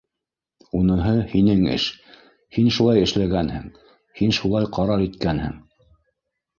Уныһы- 0.79 1.11
һинең 1.33 1.61
эш. 1.75 1.85
һин 2.59 2.71
шулай 2.79 3.05
эшләгәнһең, 3.05 3.71
һин 4.23 4.37
шулай 4.41 4.75
ҡарар 4.81 5.09
иткәнһең. 5.09 5.67